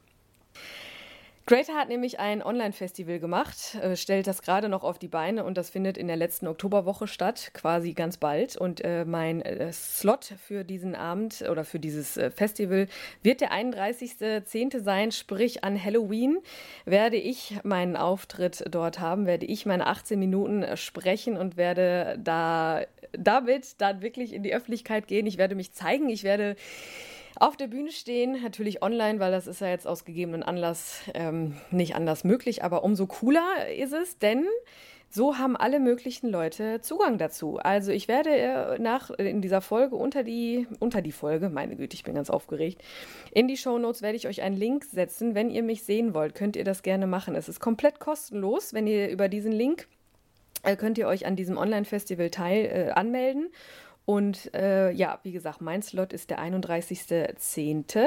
[1.45, 5.57] Greater hat nämlich ein Online-Festival gemacht, äh, stellt das gerade noch auf die Beine und
[5.57, 8.55] das findet in der letzten Oktoberwoche statt, quasi ganz bald.
[8.55, 12.87] Und äh, mein äh, Slot für diesen Abend oder für dieses äh, Festival
[13.23, 14.79] wird der 31.10.
[14.83, 16.37] sein, sprich an Halloween
[16.85, 22.17] werde ich meinen Auftritt dort haben, werde ich meine 18 Minuten äh, sprechen und werde
[22.23, 25.27] da damit dann wirklich in die Öffentlichkeit gehen.
[25.27, 26.55] Ich werde mich zeigen, ich werde
[27.39, 31.55] auf der Bühne stehen, natürlich online, weil das ist ja jetzt aus gegebenen Anlass ähm,
[31.71, 34.45] nicht anders möglich, aber umso cooler ist es, denn
[35.09, 37.57] so haben alle möglichen Leute Zugang dazu.
[37.57, 41.95] Also ich werde äh, nach in dieser Folge unter die unter die Folge, meine Güte,
[41.95, 42.81] ich bin ganz aufgeregt.
[43.31, 46.33] In die Show Notes werde ich euch einen Link setzen, wenn ihr mich sehen wollt,
[46.33, 47.35] könnt ihr das gerne machen.
[47.35, 49.87] Es ist komplett kostenlos, wenn ihr über diesen Link
[50.63, 53.51] äh, könnt ihr euch an diesem Online Festival teil äh, anmelden
[54.05, 58.05] und äh, ja, wie gesagt, mein Slot ist der 31.10.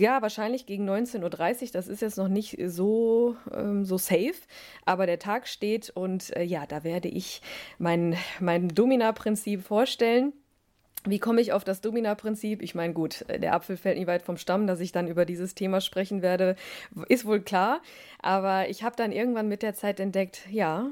[0.00, 1.68] Ja, wahrscheinlich gegen 19.30 Uhr.
[1.72, 4.34] Das ist jetzt noch nicht so, ähm, so safe,
[4.84, 7.40] aber der Tag steht und äh, ja, da werde ich
[7.78, 10.32] mein, mein Domina-Prinzip vorstellen.
[11.04, 12.62] Wie komme ich auf das Domina-Prinzip?
[12.62, 15.54] Ich meine, gut, der Apfel fällt nicht weit vom Stamm, dass ich dann über dieses
[15.54, 16.54] Thema sprechen werde,
[17.08, 17.80] ist wohl klar.
[18.20, 20.90] Aber ich habe dann irgendwann mit der Zeit entdeckt, ja,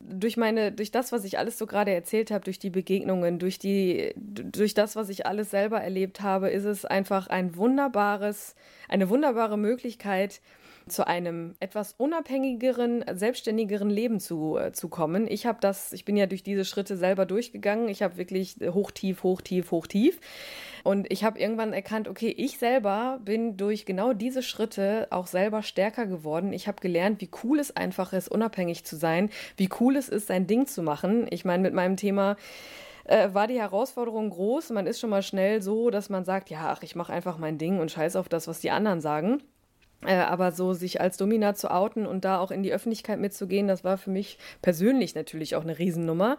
[0.00, 3.58] durch meine, durch das, was ich alles so gerade erzählt habe, durch die Begegnungen, durch
[3.58, 8.54] die, durch das, was ich alles selber erlebt habe, ist es einfach ein wunderbares,
[8.88, 10.40] eine wunderbare Möglichkeit,
[10.88, 15.26] zu einem etwas unabhängigeren, selbstständigeren Leben zu, äh, zu kommen.
[15.28, 17.88] Ich habe das, ich bin ja durch diese Schritte selber durchgegangen.
[17.88, 20.20] Ich habe wirklich hoch, tief, hoch, tief, hoch, tief.
[20.84, 25.62] Und ich habe irgendwann erkannt, okay, ich selber bin durch genau diese Schritte auch selber
[25.62, 26.52] stärker geworden.
[26.52, 30.26] Ich habe gelernt, wie cool es einfach ist, unabhängig zu sein, wie cool es ist,
[30.26, 31.26] sein Ding zu machen.
[31.30, 32.36] Ich meine, mit meinem Thema
[33.04, 34.70] äh, war die Herausforderung groß.
[34.70, 37.58] Man ist schon mal schnell so, dass man sagt, ja, ach, ich mache einfach mein
[37.58, 39.42] Ding und scheiß auf das, was die anderen sagen.
[40.06, 43.68] Äh, aber so sich als Domina zu outen und da auch in die Öffentlichkeit mitzugehen,
[43.68, 46.38] das war für mich persönlich natürlich auch eine Riesennummer.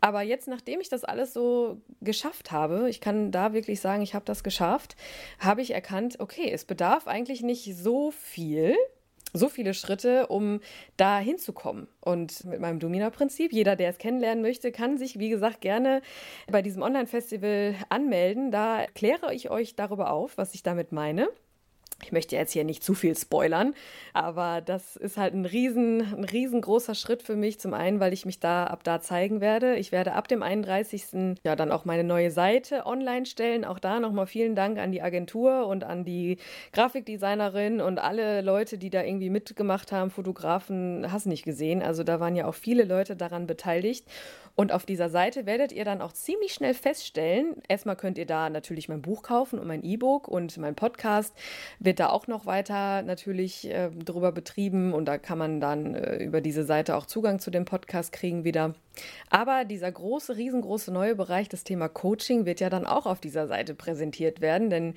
[0.00, 4.14] Aber jetzt, nachdem ich das alles so geschafft habe, ich kann da wirklich sagen, ich
[4.14, 4.96] habe das geschafft,
[5.38, 8.74] habe ich erkannt, okay, es bedarf eigentlich nicht so viel,
[9.34, 10.60] so viele Schritte, um
[10.96, 11.88] da hinzukommen.
[12.00, 16.02] Und mit meinem Domina-Prinzip, jeder, der es kennenlernen möchte, kann sich, wie gesagt, gerne
[16.50, 18.50] bei diesem Online-Festival anmelden.
[18.50, 21.28] Da kläre ich euch darüber auf, was ich damit meine.
[22.04, 23.74] Ich möchte jetzt hier nicht zu viel spoilern,
[24.12, 27.60] aber das ist halt ein riesen, ein riesengroßer Schritt für mich.
[27.60, 29.76] Zum einen, weil ich mich da ab da zeigen werde.
[29.76, 31.38] Ich werde ab dem 31.
[31.44, 33.64] ja dann auch meine neue Seite online stellen.
[33.64, 36.38] Auch da nochmal vielen Dank an die Agentur und an die
[36.72, 40.10] Grafikdesignerin und alle Leute, die da irgendwie mitgemacht haben.
[40.10, 41.82] Fotografen, hast nicht gesehen.
[41.82, 44.06] Also da waren ja auch viele Leute daran beteiligt.
[44.54, 48.50] Und auf dieser Seite werdet ihr dann auch ziemlich schnell feststellen, erstmal könnt ihr da
[48.50, 51.34] natürlich mein Buch kaufen und mein E-Book und mein Podcast
[51.78, 56.22] wird da auch noch weiter natürlich äh, drüber betrieben und da kann man dann äh,
[56.22, 58.74] über diese Seite auch Zugang zu dem Podcast kriegen wieder.
[59.30, 63.46] Aber dieser große, riesengroße neue Bereich, das Thema Coaching, wird ja dann auch auf dieser
[63.46, 64.70] Seite präsentiert werden.
[64.70, 64.94] Denn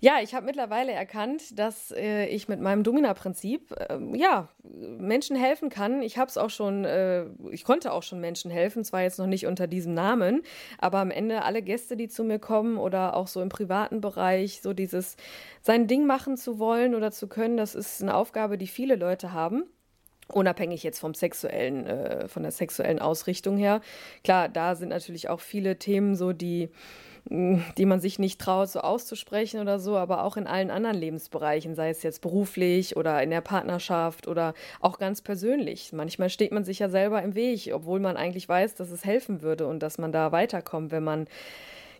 [0.00, 5.68] ja, ich habe mittlerweile erkannt, dass äh, ich mit meinem Domina-Prinzip äh, ja, Menschen helfen
[5.68, 6.02] kann.
[6.02, 9.26] Ich habe es auch schon, äh, ich konnte auch schon Menschen helfen, zwar jetzt noch
[9.26, 10.42] nicht unter diesem Namen,
[10.78, 14.62] aber am Ende alle Gäste, die zu mir kommen oder auch so im privaten Bereich,
[14.62, 15.16] so dieses
[15.62, 19.32] sein Ding machen zu wollen oder zu können, das ist eine Aufgabe, die viele Leute
[19.32, 19.64] haben.
[20.28, 23.80] Unabhängig jetzt vom sexuellen, äh, von der sexuellen Ausrichtung her.
[24.24, 26.70] Klar, da sind natürlich auch viele Themen so, die,
[27.28, 31.74] die man sich nicht traut, so auszusprechen oder so, aber auch in allen anderen Lebensbereichen,
[31.74, 35.92] sei es jetzt beruflich oder in der Partnerschaft oder auch ganz persönlich.
[35.92, 39.42] Manchmal steht man sich ja selber im Weg, obwohl man eigentlich weiß, dass es helfen
[39.42, 41.26] würde und dass man da weiterkommt, wenn man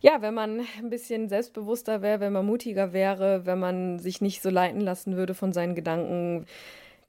[0.03, 4.43] ja, wenn man ein bisschen selbstbewusster wäre, wenn man mutiger wäre, wenn man sich nicht
[4.43, 6.47] so leiten lassen würde von seinen Gedanken,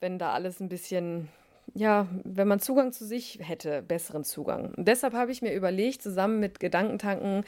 [0.00, 1.28] wenn da alles ein bisschen,
[1.74, 4.72] ja, wenn man Zugang zu sich hätte, besseren Zugang.
[4.74, 7.44] Und deshalb habe ich mir überlegt, zusammen mit Gedankentanken,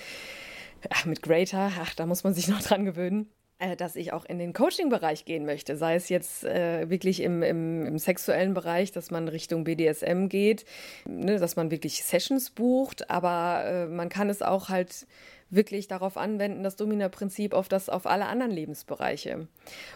[0.91, 4.25] ach, mit Greater, ach, da muss man sich noch dran gewöhnen, äh, dass ich auch
[4.25, 8.91] in den Coaching-Bereich gehen möchte, sei es jetzt äh, wirklich im, im, im, sexuellen Bereich,
[8.93, 10.65] dass man Richtung BDSM geht,
[11.07, 15.07] ne, dass man wirklich Sessions bucht, aber äh, man kann es auch halt
[15.51, 19.49] wirklich darauf anwenden, das Domina-Prinzip auf das, auf alle anderen Lebensbereiche.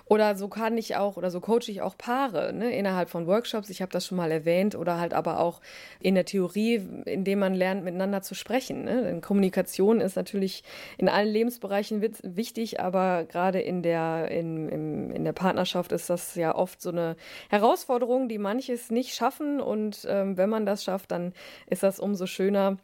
[0.05, 3.71] Oder so kann ich auch, oder so coache ich auch Paare ne, innerhalb von Workshops,
[3.71, 5.61] ich habe das schon mal erwähnt, oder halt aber auch
[6.01, 8.85] in der Theorie, indem man lernt, miteinander zu sprechen.
[8.85, 9.03] Ne?
[9.05, 10.65] Denn Kommunikation ist natürlich
[10.99, 16.35] in allen Lebensbereichen wichtig, aber gerade in der, in, in, in der Partnerschaft ist das
[16.35, 17.17] ja oft so eine
[17.49, 19.61] Herausforderung, die manches nicht schaffen.
[19.61, 21.33] Und ähm, wenn man das schafft, dann
[21.67, 22.79] ist das umso schöner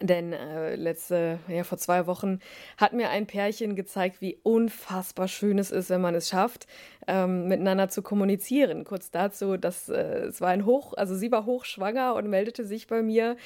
[0.00, 2.38] denn äh, letzte, ja, vor zwei Wochen
[2.78, 6.66] hat mir ein Pärchen gezeigt, wie unfassbar schön es ist, wenn man es schafft,
[7.06, 8.84] ähm, miteinander zu kommunizieren.
[8.84, 12.86] Kurz dazu, dass äh, es war ein Hoch, also sie war hochschwanger und meldete sich
[12.86, 13.36] bei mir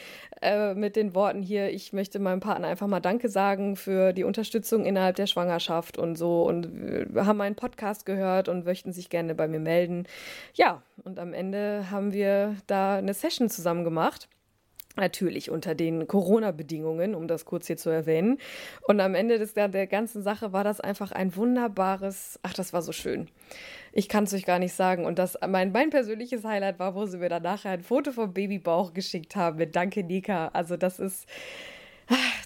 [0.40, 4.24] äh, mit den Worten hier, ich möchte meinem Partner einfach mal Danke sagen für die
[4.24, 6.42] Unterstützung innerhalb der Schwangerschaft und so.
[6.42, 6.68] Und
[7.16, 10.06] haben einen Podcast gehört und möchten sich gerne bei mir melden.
[10.54, 14.28] Ja, und am Ende haben wir da eine Session zusammen gemacht.
[14.96, 18.38] Natürlich unter den Corona-Bedingungen, um das kurz hier zu erwähnen.
[18.88, 22.82] Und am Ende des, der ganzen Sache war das einfach ein wunderbares, ach, das war
[22.82, 23.28] so schön.
[23.92, 25.04] Ich kann es euch gar nicht sagen.
[25.04, 28.32] Und das, mein, mein persönliches Highlight war, wo sie mir dann nachher ein Foto vom
[28.32, 30.48] Babybauch geschickt haben mit Danke, Nika.
[30.48, 31.26] Also das ist,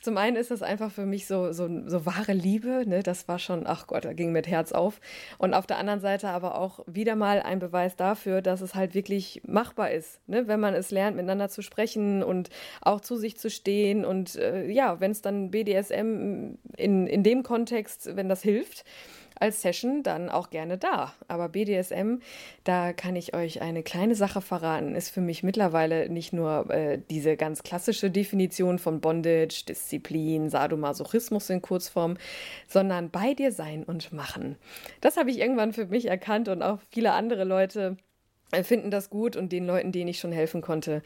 [0.03, 3.03] zum einen ist das einfach für mich so, so, so wahre Liebe, ne?
[3.03, 5.01] das war schon, ach Gott, da ging mit Herz auf.
[5.39, 8.95] Und auf der anderen Seite aber auch wieder mal ein Beweis dafür, dass es halt
[8.95, 10.49] wirklich machbar ist, ne?
[10.49, 12.49] wenn man es lernt, miteinander zu sprechen und
[12.81, 14.05] auch zu sich zu stehen.
[14.05, 18.85] Und äh, ja, wenn es dann BDSM in, in dem Kontext, wenn das hilft,
[19.41, 21.15] als Session dann auch gerne da.
[21.27, 22.19] Aber BDSM,
[22.65, 27.01] da kann ich euch eine kleine Sache verraten, ist für mich mittlerweile nicht nur äh,
[27.11, 32.17] diese ganz klassische Definition von Bondage, Disziplin, Sadomasochismus in Kurzform,
[32.69, 34.57] sondern bei dir sein und machen.
[35.01, 37.97] Das habe ich irgendwann für mich erkannt und auch viele andere Leute
[38.53, 41.03] äh, finden das gut und den Leuten, denen ich schon helfen konnte,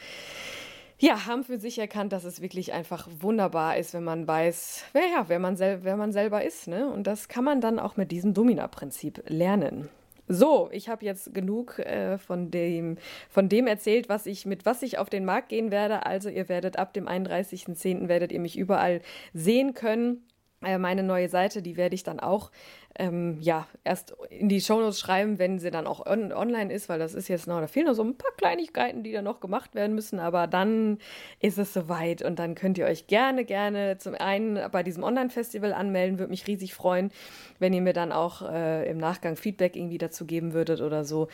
[0.98, 5.06] ja, haben für sich erkannt, dass es wirklich einfach wunderbar ist, wenn man weiß, wer,
[5.06, 6.68] ja, wer, man, sel wer man selber ist.
[6.68, 6.88] Ne?
[6.88, 9.88] Und das kann man dann auch mit diesem Domina-Prinzip lernen.
[10.26, 12.96] So, ich habe jetzt genug äh, von, dem,
[13.28, 16.06] von dem erzählt, was ich, mit was ich auf den Markt gehen werde.
[16.06, 18.08] Also ihr werdet ab dem 31.10.
[18.08, 19.02] werdet ihr mich überall
[19.34, 20.26] sehen können.
[20.64, 22.50] Äh, meine neue Seite, die werde ich dann auch
[22.96, 26.98] ähm, ja, erst in die Shownotes schreiben, wenn sie dann auch on online ist, weil
[26.98, 29.74] das ist jetzt noch, da fehlen noch so ein paar Kleinigkeiten, die dann noch gemacht
[29.74, 30.98] werden müssen, aber dann
[31.40, 35.72] ist es soweit und dann könnt ihr euch gerne, gerne zum einen bei diesem Online-Festival
[35.72, 37.10] anmelden, würde mich riesig freuen,
[37.58, 41.28] wenn ihr mir dann auch äh, im Nachgang Feedback irgendwie dazu geben würdet oder so.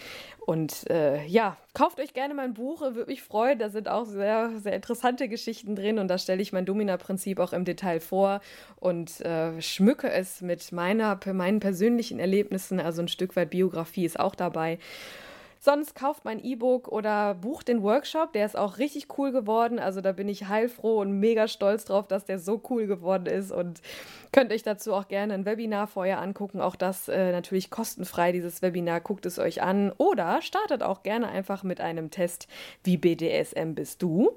[0.46, 4.50] Und äh, ja, kauft euch gerne mein Buch, würde mich freuen, da sind auch sehr,
[4.58, 8.40] sehr interessante Geschichten drin und da stelle ich mein Domina-Prinzip auch im Detail vor
[8.76, 14.04] und äh, schmücke es mit meiner, meiner meinen persönlichen Erlebnissen, also ein Stück weit Biografie
[14.04, 14.78] ist auch dabei.
[15.62, 19.78] Sonst kauft mein E-Book oder bucht den Workshop, der ist auch richtig cool geworden.
[19.78, 23.52] Also da bin ich heilfroh und mega stolz drauf, dass der so cool geworden ist
[23.52, 23.82] und
[24.32, 26.62] könnt euch dazu auch gerne ein Webinar vorher angucken.
[26.62, 29.02] Auch das äh, natürlich kostenfrei, dieses Webinar.
[29.02, 32.48] Guckt es euch an oder startet auch gerne einfach mit einem Test,
[32.82, 34.30] wie BDSM bist du?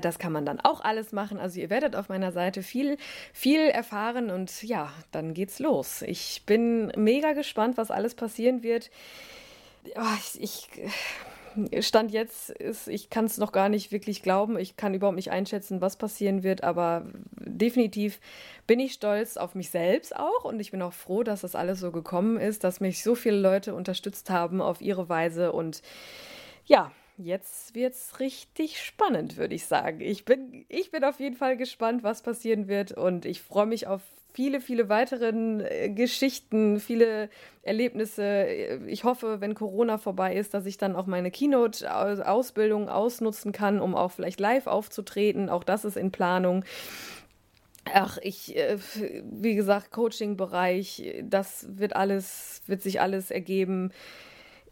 [0.00, 1.38] Das kann man dann auch alles machen.
[1.38, 2.96] Also ihr werdet auf meiner Seite viel,
[3.32, 6.02] viel erfahren und ja, dann geht's los.
[6.02, 8.90] Ich bin mega gespannt, was alles passieren wird.
[10.38, 10.68] Ich,
[11.72, 14.58] ich Stand jetzt ist, ich kann es noch gar nicht wirklich glauben.
[14.58, 18.20] Ich kann überhaupt nicht einschätzen, was passieren wird, aber definitiv
[18.66, 21.80] bin ich stolz auf mich selbst auch und ich bin auch froh, dass das alles
[21.80, 25.82] so gekommen ist, dass mich so viele Leute unterstützt haben auf ihre Weise und
[26.66, 26.92] ja,
[27.24, 30.00] jetzt wird es richtig spannend, würde ich sagen.
[30.00, 33.86] Ich bin, ich bin auf jeden Fall gespannt, was passieren wird und ich freue mich
[33.86, 34.02] auf
[34.32, 37.28] viele, viele weiteren äh, Geschichten, viele
[37.62, 38.46] Erlebnisse.
[38.86, 43.94] Ich hoffe, wenn Corona vorbei ist, dass ich dann auch meine Keynote-Ausbildung ausnutzen kann, um
[43.94, 45.48] auch vielleicht live aufzutreten.
[45.48, 46.64] Auch das ist in Planung.
[47.92, 48.78] Ach, ich, äh,
[49.22, 53.92] wie gesagt, Coaching-Bereich, das wird alles, wird sich alles ergeben.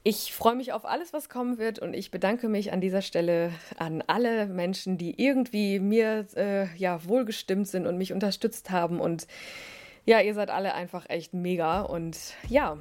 [0.09, 3.52] Ich freue mich auf alles, was kommen wird und ich bedanke mich an dieser Stelle
[3.76, 9.26] an alle Menschen, die irgendwie mir äh, ja wohlgestimmt sind und mich unterstützt haben und
[10.06, 12.16] ja, ihr seid alle einfach echt mega und
[12.48, 12.78] ja,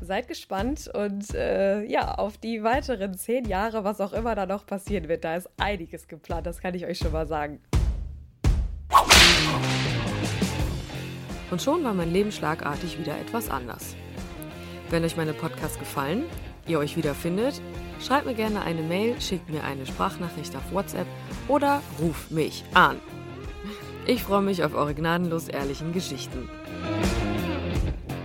[0.00, 4.64] seid gespannt und äh, ja, auf die weiteren zehn Jahre, was auch immer da noch
[4.64, 5.22] passieren wird.
[5.22, 7.60] Da ist einiges geplant, das kann ich euch schon mal sagen.
[11.50, 13.94] Und schon war mein Leben schlagartig wieder etwas anders.
[14.88, 16.24] Wenn euch meine Podcasts gefallen,
[16.70, 17.60] ihr euch wiederfindet,
[18.00, 21.06] schreibt mir gerne eine Mail, schickt mir eine Sprachnachricht auf WhatsApp
[21.48, 22.96] oder ruft mich an.
[24.06, 26.48] Ich freue mich auf eure gnadenlos ehrlichen Geschichten.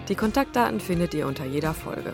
[0.08, 2.14] Die Kontaktdaten findet ihr unter jeder Folge.